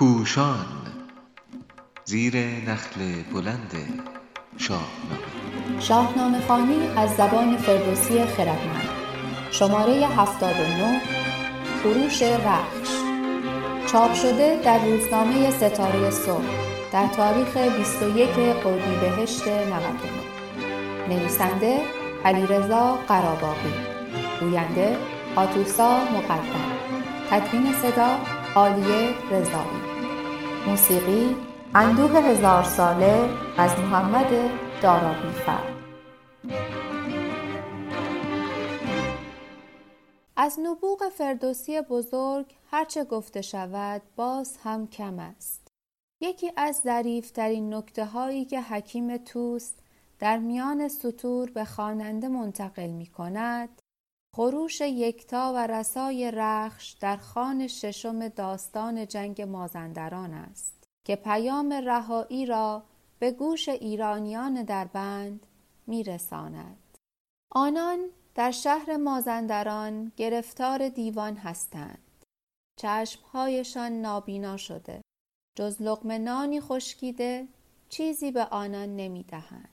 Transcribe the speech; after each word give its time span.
پوشان 0.00 0.66
زیر 2.04 2.36
نخل 2.36 3.22
بلند 3.32 3.72
شاهنامه. 4.56 5.80
شاهنامه 5.80 6.40
خانی 6.40 6.88
از 6.96 7.10
زبان 7.10 7.56
فردوسی 7.56 8.24
خردمند. 8.24 8.88
شماره 9.50 9.92
79 9.92 11.00
خروش 11.82 12.22
رخش. 12.22 12.90
چاپ 13.92 14.14
شده 14.14 14.60
در 14.64 14.78
روزنامه 14.78 15.50
ستاره 15.50 16.10
صبح 16.10 16.44
در 16.92 17.06
تاریخ 17.06 17.56
21 17.56 18.28
اردیبهشت 18.38 19.48
99 19.48 21.08
نویسنده 21.08 21.80
علیرضا 22.24 22.98
قراباقی. 23.08 23.74
گوینده 24.40 24.96
آتوسا 25.36 26.00
مقدم. 26.00 26.70
تدوین 27.30 27.72
صدا 27.72 28.18
عالیه 28.54 29.14
رضایی. 29.30 29.89
موسیقی 30.66 31.36
اندوه 31.74 32.20
هزار 32.20 32.62
ساله 32.62 33.28
از 33.58 33.78
محمد 33.78 34.50
دارابیفر 34.82 35.80
از 40.36 40.58
نبوغ 40.62 41.08
فردوسی 41.08 41.80
بزرگ 41.80 42.54
هرچه 42.70 43.04
گفته 43.04 43.42
شود 43.42 44.02
باز 44.16 44.56
هم 44.62 44.86
کم 44.86 45.18
است. 45.18 45.68
یکی 46.20 46.52
از 46.56 46.80
ظریفترین 46.84 47.74
نکته 47.74 48.04
هایی 48.04 48.44
که 48.44 48.60
حکیم 48.60 49.16
توست 49.16 49.78
در 50.18 50.38
میان 50.38 50.88
سطور 50.88 51.50
به 51.50 51.64
خواننده 51.64 52.28
منتقل 52.28 52.90
می 52.90 53.06
کند 53.06 53.82
خروش 54.36 54.80
یکتا 54.80 55.52
و 55.56 55.66
رسای 55.66 56.30
رخش 56.30 56.90
در 56.90 57.16
خان 57.16 57.66
ششم 57.66 58.28
داستان 58.28 59.06
جنگ 59.06 59.42
مازندران 59.42 60.34
است 60.34 60.84
که 61.04 61.16
پیام 61.16 61.72
رهایی 61.72 62.46
را 62.46 62.82
به 63.18 63.30
گوش 63.30 63.68
ایرانیان 63.68 64.62
در 64.62 64.84
بند 64.84 65.46
میرساند. 65.86 66.98
آنان 67.52 68.08
در 68.34 68.50
شهر 68.50 68.96
مازندران 68.96 70.12
گرفتار 70.16 70.88
دیوان 70.88 71.36
هستند. 71.36 72.24
چشمهایشان 72.80 73.92
نابینا 73.92 74.56
شده. 74.56 75.00
جز 75.58 75.82
لقمه 75.82 76.18
نانی 76.18 76.60
خشکیده 76.60 77.48
چیزی 77.88 78.30
به 78.30 78.44
آنان 78.44 78.96
نمی‌دهند. 78.96 79.68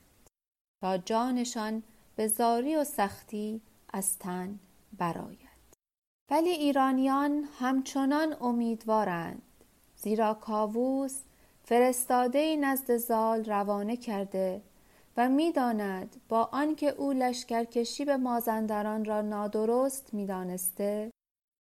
تا 0.82 0.98
جانشان 0.98 1.82
به 2.16 2.26
زاری 2.26 2.76
و 2.76 2.84
سختی 2.84 3.60
از 3.92 4.18
تن 4.18 4.58
برآید. 4.98 5.48
ولی 6.30 6.50
ایرانیان 6.50 7.48
همچنان 7.58 8.36
امیدوارند 8.40 9.42
زیرا 9.96 10.34
کاووس 10.34 11.20
فرستاده 11.64 12.56
نزد 12.56 12.96
زال 12.96 13.44
روانه 13.44 13.96
کرده 13.96 14.62
و 15.16 15.28
می‌داند 15.28 16.16
با 16.28 16.44
آنکه 16.52 16.88
او 16.88 17.12
لشکرکشی 17.12 18.04
به 18.04 18.16
مازندران 18.16 19.04
را 19.04 19.20
نادرست 19.20 20.14
می‌دانسته 20.14 21.10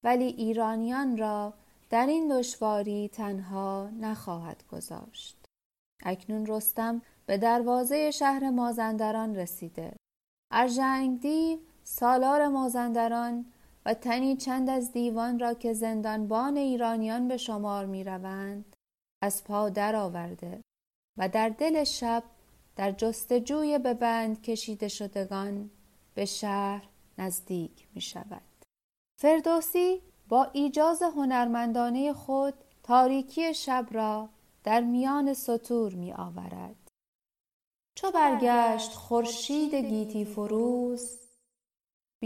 ولی 0.05 0.25
ایرانیان 0.25 1.17
را 1.17 1.55
در 1.91 2.07
این 2.07 2.39
دشواری 2.39 3.09
تنها 3.09 3.91
نخواهد 4.01 4.65
گذاشت. 4.73 5.45
اکنون 6.05 6.47
رستم 6.47 7.03
به 7.27 7.39
دروازه 7.39 8.11
شهر 8.11 8.51
مازندران 8.51 9.37
رسیده. 9.37 9.97
ارژنگ 10.51 11.21
دیو 11.21 11.59
سالار 11.89 12.49
مازندران 12.49 13.47
و 13.85 13.95
تنی 13.95 14.37
چند 14.37 14.71
از 14.71 14.93
دیوان 14.93 15.39
را 15.39 15.55
که 15.55 15.73
زندانبان 15.73 16.57
ایرانیان 16.57 17.29
به 17.29 17.37
شمار 17.37 17.87
می 17.87 18.05
روند 18.05 18.77
از 19.23 19.45
پا 19.45 19.69
درآورده 19.69 20.61
و 21.19 21.29
در 21.29 21.49
دل 21.49 21.85
شب 21.85 22.23
در 22.77 22.93
جستجوی 22.93 23.79
به 23.79 23.95
بند 23.95 24.43
کشیده 24.43 24.89
شدگان 24.89 25.71
به 26.15 26.25
شهر 26.25 26.89
نزدیک 27.19 27.89
می 27.95 28.01
شود. 28.01 28.65
فردوسی 29.21 30.03
با 30.29 30.45
ایجاز 30.53 31.03
هنرمندانه 31.03 32.13
خود 32.13 32.55
تاریکی 32.83 33.55
شب 33.55 33.87
را 33.91 34.29
در 34.65 34.81
میان 34.81 35.35
سطور 35.35 35.95
می 35.95 36.13
آورد. 36.13 36.91
چو 37.95 38.11
برگشت 38.11 38.93
خورشید 38.93 39.75
گیتی 39.75 40.25
فروز 40.25 41.26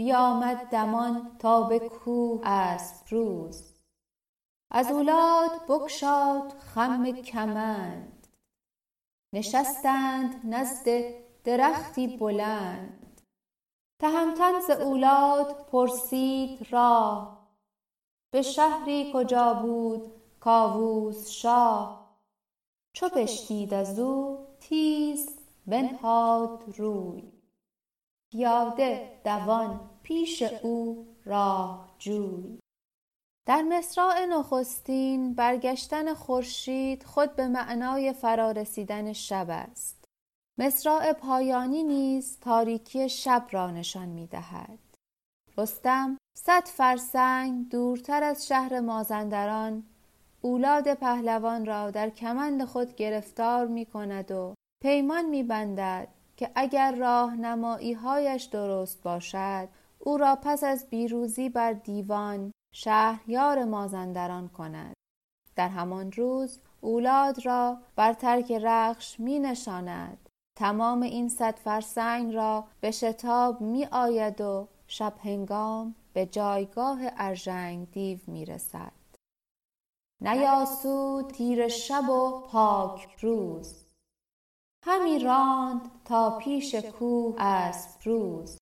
بیامد 0.01 0.69
دمان 0.69 1.37
تا 1.39 1.61
به 1.61 1.79
کوه 1.79 2.41
اسپ 2.43 3.13
روز. 3.13 3.73
از 4.71 4.91
اولاد 4.91 5.65
بگشاد 5.69 6.53
خم 6.59 7.11
کمند. 7.11 8.27
نشستند 9.33 10.41
نزد 10.43 10.87
درختی 11.43 12.17
بلند. 12.17 13.21
تهمتن 13.99 14.59
ز 14.59 14.69
اولاد 14.69 15.65
پرسید 15.71 16.67
راه. 16.71 17.47
به 18.31 18.41
شهری 18.41 19.11
کجا 19.13 19.53
بود 19.53 20.11
کاووس 20.39 21.29
شاه؟ 21.29 22.17
چو 22.93 23.09
بشنید 23.09 23.73
ازو 23.73 24.45
تیز 24.59 25.29
بنهاد 25.67 26.63
روی. 26.77 27.31
پیاده 28.31 29.21
دوان 29.25 29.90
پیش 30.03 30.43
او 30.43 31.07
راه 31.25 31.95
جوی. 31.99 32.59
در 33.47 33.61
مصراع 33.61 34.25
نخستین 34.25 35.33
برگشتن 35.33 36.13
خورشید 36.13 37.03
خود 37.03 37.35
به 37.35 37.47
معنای 37.47 38.13
فرارسیدن 38.13 39.13
شب 39.13 39.47
است. 39.49 40.05
مصراع 40.57 41.13
پایانی 41.13 41.83
نیز 41.83 42.39
تاریکی 42.39 43.09
شب 43.09 43.47
را 43.51 43.71
نشان 43.71 44.07
می‌دهد 44.07 44.79
رستم 45.57 46.17
صد 46.37 46.65
فرسنگ 46.65 47.69
دورتر 47.69 48.23
از 48.23 48.47
شهر 48.47 48.79
مازندران 48.79 49.83
اولاد 50.41 50.93
پهلوان 50.93 51.65
را 51.65 51.91
در 51.91 52.09
کمند 52.09 52.65
خود 52.65 52.95
گرفتار 52.95 53.67
می 53.67 53.85
کند 53.85 54.31
و 54.31 54.53
پیمان 54.83 55.25
می 55.25 55.43
بندد 55.43 56.07
که 56.37 56.51
اگر 56.55 56.95
راهنماییهایش 56.95 58.43
درست 58.43 59.03
باشد 59.03 59.69
او 60.03 60.17
را 60.17 60.37
پس 60.43 60.63
از 60.63 60.89
پیروزی 60.89 61.49
بر 61.49 61.73
دیوان 61.73 62.51
شهریار 62.75 63.63
مازندران 63.63 64.47
کند. 64.47 64.93
در 65.55 65.69
همان 65.69 66.11
روز 66.11 66.59
اولاد 66.81 67.45
را 67.45 67.77
بر 67.95 68.13
ترک 68.13 68.51
رخش 68.51 69.19
می 69.19 69.39
نشاند 69.39 70.29
تمام 70.57 71.01
این 71.01 71.29
صد 71.29 71.55
فرسنگ 71.55 72.33
را 72.33 72.67
به 72.81 72.91
شتاب 72.91 73.61
می 73.61 73.85
آید 73.85 74.41
و 74.41 74.67
شب 74.87 75.13
هنگام 75.23 75.95
به 76.13 76.25
جایگاه 76.25 76.99
ارژنگ 77.03 77.91
دیو 77.91 78.19
می 78.27 78.45
رسد 78.45 78.91
نیاسود 80.21 81.29
تیره 81.29 81.67
شب 81.67 82.09
و 82.09 82.41
پاک 82.41 83.07
روز. 83.21 83.85
همی 84.85 85.19
راند 85.19 85.91
تا 86.05 86.37
پیش 86.37 86.75
کوه 86.75 87.35
اسپ 87.37 88.07
روز. 88.07 88.60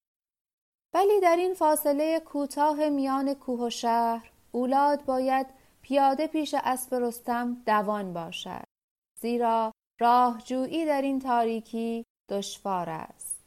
ولی 0.94 1.19
در 1.19 1.35
این 1.35 1.53
فاصله 1.53 2.19
کوتاه 2.19 2.89
میان 2.89 3.33
کوه 3.33 3.59
و 3.59 3.69
شهر 3.69 4.31
اولاد 4.51 5.05
باید 5.05 5.47
پیاده 5.81 6.27
پیش 6.27 6.55
اسب 6.63 6.95
رستم 6.95 7.63
دوان 7.66 8.13
باشد. 8.13 8.63
زیرا 9.19 9.72
راهجویی 9.99 10.85
در 10.85 11.01
این 11.01 11.19
تاریکی 11.19 12.05
دشوار 12.29 12.89
است. 12.89 13.39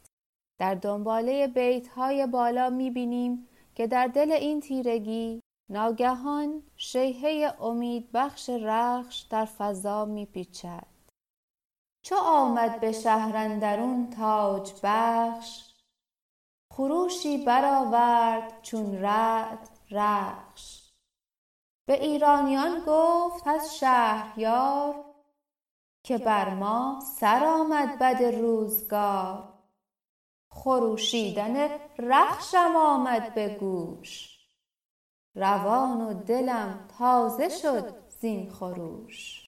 در 0.59 0.75
دنباله 0.75 1.47
بیت 1.47 1.87
های 1.87 2.27
بالا 2.27 2.69
می 2.69 2.91
بینیم 2.91 3.47
که 3.75 3.87
در 3.87 4.07
دل 4.07 4.31
این 4.31 4.59
تیرگی 4.59 5.41
ناگهان 5.69 6.63
شیهه 6.77 7.53
امید 7.61 8.11
بخش 8.11 8.49
رخش 8.49 9.19
در 9.19 9.45
فضا 9.45 10.05
می 10.05 10.25
پیچد 10.25 10.87
چو 12.05 12.15
آمد 12.15 12.79
به 12.79 12.91
شهر 12.91 13.37
اندرون 13.37 14.09
تاج 14.09 14.73
بخش 14.83 15.72
خروشی 16.75 17.45
برآورد 17.45 18.61
چون 18.61 18.95
رعد 18.95 19.69
رخش. 19.91 20.91
به 21.85 22.03
ایرانیان 22.03 22.83
گفت 22.87 23.47
از 23.47 23.77
شهریار 23.77 25.05
که 26.03 26.17
بر 26.17 26.53
ما 26.53 26.99
سر 27.19 27.45
آمد 27.45 27.99
بد 27.99 28.23
روزگار. 28.23 29.53
خروشیدن 30.49 31.69
رخشم 31.99 32.75
آمد 32.75 33.33
به 33.33 33.49
گوش. 33.49 34.39
روان 35.35 36.01
و 36.01 36.13
دلم 36.13 36.87
تازه 36.97 37.49
شد 37.49 37.95
زین 38.09 38.49
خروش. 38.51 39.47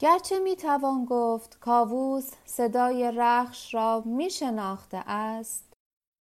گرچه 0.00 0.38
می 0.38 0.56
توان 0.56 1.04
گفت 1.04 1.58
کاووس 1.58 2.32
صدای 2.44 3.12
رخش 3.16 3.74
را 3.74 4.02
می 4.06 4.30
شناخته 4.30 5.02
است 5.06 5.72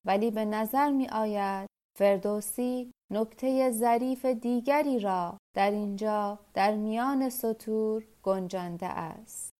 ولی 0.07 0.31
به 0.31 0.45
نظر 0.45 0.91
می 0.91 1.09
آید 1.09 1.69
فردوسی 1.99 2.93
نکته 3.13 3.71
ظریف 3.71 4.25
دیگری 4.25 4.99
را 4.99 5.39
در 5.57 5.71
اینجا 5.71 6.39
در 6.55 6.75
میان 6.75 7.29
سطور 7.29 8.05
گنجانده 8.23 8.87
است. 8.87 9.51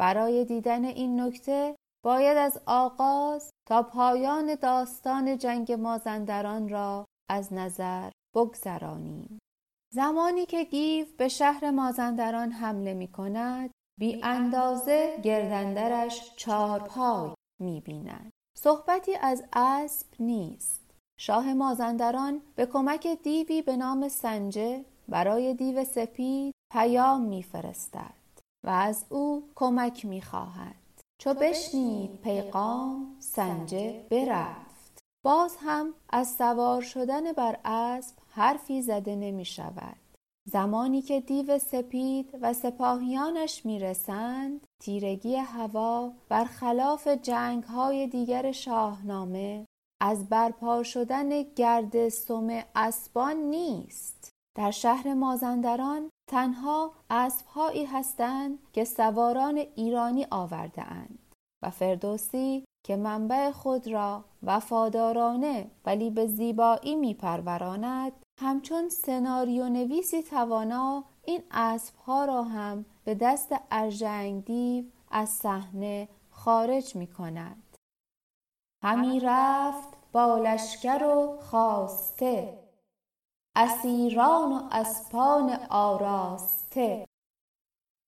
برای 0.00 0.44
دیدن 0.44 0.84
این 0.84 1.20
نکته 1.20 1.76
باید 2.04 2.36
از 2.36 2.60
آغاز 2.66 3.50
تا 3.68 3.82
پایان 3.82 4.54
داستان 4.54 5.38
جنگ 5.38 5.72
مازندران 5.72 6.68
را 6.68 7.04
از 7.30 7.52
نظر 7.52 8.10
بگذرانیم. 8.34 9.38
زمانی 9.94 10.46
که 10.46 10.64
گیو 10.64 11.06
به 11.18 11.28
شهر 11.28 11.70
مازندران 11.70 12.50
حمله 12.50 12.94
می 12.94 13.08
کند 13.08 13.70
بی 14.00 14.20
اندازه 14.22 15.20
گردندرش 15.22 16.32
چارپای 16.36 17.30
می 17.60 17.80
بیند. 17.80 18.30
صحبتی 18.58 19.14
از 19.14 19.44
اسب 19.52 20.06
نیست. 20.20 20.90
شاه 21.20 21.54
مازندران 21.54 22.40
به 22.56 22.66
کمک 22.66 23.06
دیوی 23.06 23.62
به 23.62 23.76
نام 23.76 24.08
سنجه 24.08 24.84
برای 25.08 25.54
دیو 25.54 25.84
سپید 25.84 26.54
پیام 26.72 27.22
میفرستد 27.22 28.14
و 28.66 28.70
از 28.70 29.04
او 29.08 29.48
کمک 29.54 30.04
می‌خواهد 30.04 31.00
چو 31.20 31.34
بشنید 31.34 32.20
پیغام 32.20 33.16
سنجه 33.18 34.06
برفت 34.10 34.98
باز 35.24 35.56
هم 35.60 35.94
از 36.08 36.28
سوار 36.28 36.82
شدن 36.82 37.32
بر 37.32 37.58
اسب 37.64 38.23
حرفی 38.36 38.82
زده 38.82 39.16
نمی 39.16 39.44
شود 39.44 39.96
زمانی 40.50 41.02
که 41.02 41.20
دیو 41.20 41.58
سپید 41.58 42.38
و 42.42 42.52
سپاهیانش 42.52 43.66
می‌رسند 43.66 44.66
تیرگی 44.82 45.36
هوا 45.36 46.12
برخلاف 46.28 47.08
جنگ 47.08 47.64
های 47.64 48.06
دیگر 48.06 48.52
شاهنامه 48.52 49.66
از 50.02 50.28
برپا 50.28 50.82
شدن 50.82 51.42
گرد 51.42 52.08
سم 52.08 52.62
اسبان 52.74 53.36
نیست. 53.36 54.30
در 54.56 54.70
شهر 54.70 55.14
مازندران 55.14 56.10
تنها 56.30 56.92
اسبهایی 57.10 57.84
هستند 57.84 58.58
که 58.72 58.84
سواران 58.84 59.56
ایرانی 59.74 60.26
آورده 60.30 60.82
اند 60.82 61.34
و 61.62 61.70
فردوسی 61.70 62.64
که 62.86 62.96
منبع 62.96 63.50
خود 63.50 63.88
را 63.88 64.24
وفادارانه 64.42 65.70
ولی 65.84 66.10
به 66.10 66.26
زیبایی 66.26 66.94
میپروراند 66.94 68.12
همچون 68.40 68.88
سناریو 68.88 69.68
نویسی 69.68 70.22
توانا 70.22 71.04
این 71.24 71.42
اسبها 71.50 72.24
را 72.24 72.42
هم 72.42 72.84
به 73.04 73.14
دست 73.14 73.54
ارژنگ 73.70 74.44
دیو 74.44 74.84
از 75.10 75.28
صحنه 75.28 76.08
خارج 76.30 76.96
می 76.96 77.06
کند. 77.06 77.76
همی 78.82 79.20
رفت 79.20 79.88
با 80.12 80.38
لشکر 80.38 81.04
و 81.04 81.38
خواسته. 81.40 82.58
اسیران 83.56 84.52
و 84.52 84.68
اسپان 84.72 85.50
آراسته. 85.70 87.06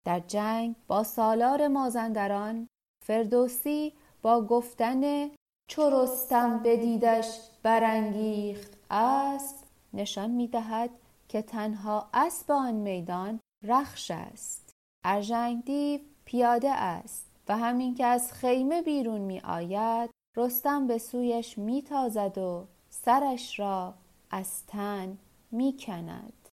در 0.04 0.20
جنگ 0.20 0.76
با 0.86 1.02
سالار 1.02 1.68
مازندران 1.68 2.68
فردوسی 3.04 3.92
با 4.22 4.40
گفتن 4.40 5.30
چو 5.68 5.90
رستم 5.90 6.58
بدیدش 6.62 7.40
برانگیخت 7.62 8.76
اسب. 8.90 9.65
نشان 9.96 10.30
می‌دهد 10.30 10.90
که 11.28 11.42
تنها 11.42 12.08
اسب 12.14 12.52
آن 12.52 12.74
میدان 12.74 13.40
رخش 13.62 14.10
است 14.10 14.72
ارژنگ 15.04 15.64
دیو 15.64 16.00
پیاده 16.24 16.70
است 16.70 17.26
و 17.48 17.56
همین 17.56 17.94
که 17.94 18.06
از 18.06 18.32
خیمه 18.32 18.82
بیرون 18.82 19.20
می 19.20 19.40
آید 19.40 20.10
رستم 20.36 20.86
به 20.86 20.98
سویش 20.98 21.58
می 21.58 21.82
تازد 21.82 22.38
و 22.38 22.66
سرش 22.90 23.60
را 23.60 23.94
از 24.30 24.66
تن 24.66 25.18
می 25.50 25.76
کند. 25.78 26.48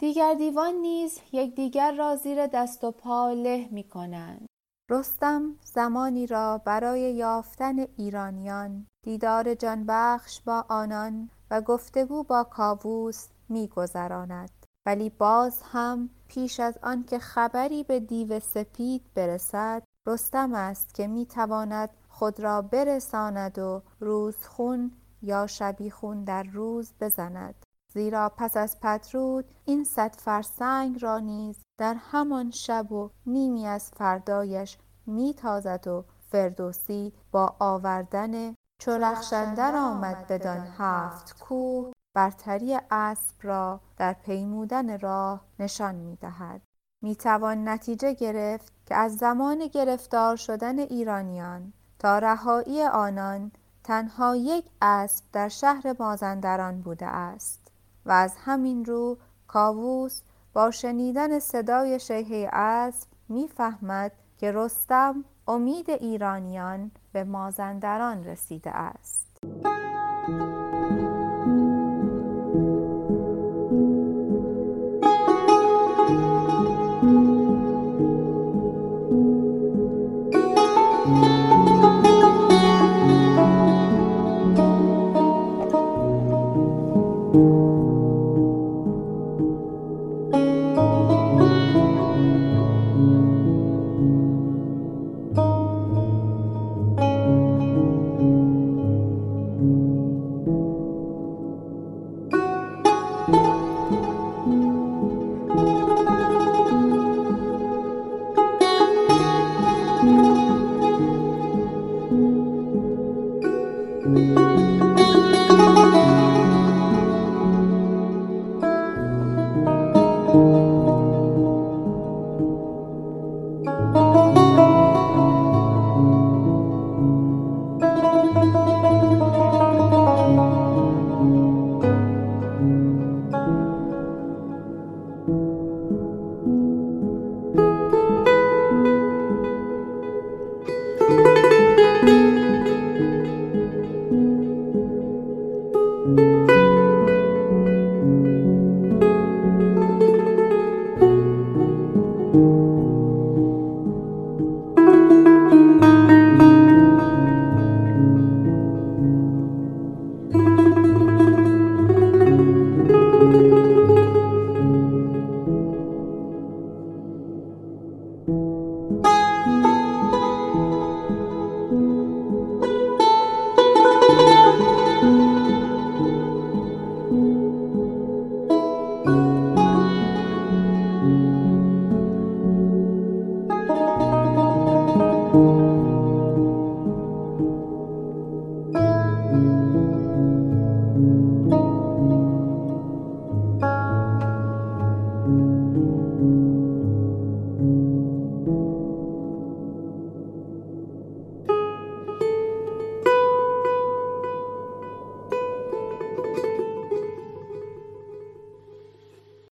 دیگر 0.00 0.34
دیوان 0.34 0.74
نیز 0.74 1.20
یکدیگر 1.32 1.92
را 1.92 2.16
زیر 2.16 2.46
دست 2.46 2.84
و 2.84 2.90
پا 2.90 3.32
له 3.32 3.68
می 3.70 3.84
کنند. 3.84 4.46
رستم 4.92 5.54
زمانی 5.64 6.26
را 6.26 6.58
برای 6.58 7.00
یافتن 7.14 7.78
ایرانیان 7.96 8.86
دیدار 9.02 9.54
جانبخش 9.54 10.40
با 10.40 10.64
آنان 10.68 11.30
و 11.50 11.60
گفتگو 11.60 12.22
با 12.22 12.44
کاووس 12.44 13.26
میگذراند. 13.48 14.50
ولی 14.86 15.10
باز 15.10 15.62
هم 15.72 16.10
پیش 16.28 16.60
از 16.60 16.78
آن 16.82 17.04
که 17.04 17.18
خبری 17.18 17.84
به 17.84 18.00
دیو 18.00 18.40
سپید 18.40 19.02
برسد 19.14 19.82
رستم 20.06 20.54
است 20.54 20.94
که 20.94 21.06
می‌تواند 21.06 21.90
خود 22.08 22.40
را 22.40 22.62
برساند 22.62 23.58
و 23.58 23.82
روزخون 24.00 24.92
یا 25.22 25.46
شبیخون 25.46 26.24
در 26.24 26.42
روز 26.42 26.92
بزند. 27.00 27.66
زیرا 27.94 28.32
پس 28.36 28.56
از 28.56 28.80
پترود 28.80 29.44
این 29.64 29.84
صد 29.84 30.14
فرسنگ 30.14 31.02
را 31.02 31.18
نیز 31.18 31.56
در 31.82 31.96
همان 32.10 32.50
شب 32.50 32.92
و 32.92 33.10
نیمی 33.26 33.66
از 33.66 33.90
فردایش 33.96 34.78
میتازد 35.06 35.88
و 35.88 36.04
فردوسی 36.30 37.12
با 37.32 37.56
آوردن 37.58 38.54
چو 38.78 38.90
رخشندر 38.90 39.76
آمد 39.76 40.26
بدان 40.26 40.66
هفت 40.78 41.40
کوه 41.40 41.92
برتری 42.14 42.78
اسب 42.90 43.34
را 43.42 43.80
در 43.96 44.12
پیمودن 44.12 44.98
راه 44.98 45.40
نشان 45.58 45.94
می‌دهد. 45.94 46.60
می‌توان 47.02 47.68
نتیجه 47.68 48.14
گرفت 48.14 48.72
که 48.86 48.94
از 48.94 49.16
زمان 49.16 49.66
گرفتار 49.66 50.36
شدن 50.36 50.78
ایرانیان 50.78 51.72
تا 51.98 52.18
رهایی 52.18 52.82
آنان 52.82 53.52
تنها 53.84 54.36
یک 54.36 54.70
اسب 54.82 55.24
در 55.32 55.48
شهر 55.48 55.96
مازندران 55.98 56.80
بوده 56.80 57.06
است 57.06 57.72
و 58.06 58.12
از 58.12 58.34
همین 58.38 58.84
رو 58.84 59.18
کاووس 59.46 60.22
با 60.52 60.70
شنیدن 60.70 61.38
صدای 61.38 62.00
شیهه 62.00 62.48
اسب 62.52 63.08
می‌فهمد 63.28 64.12
که 64.38 64.52
رستم 64.52 65.24
امید 65.48 65.90
ایرانیان 65.90 66.90
به 67.12 67.24
مازندران 67.24 68.24
رسیده 68.24 68.70
است. 68.70 69.26